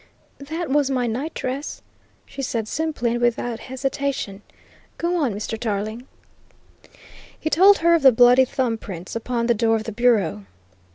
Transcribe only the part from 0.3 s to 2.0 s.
"That was my night dress,"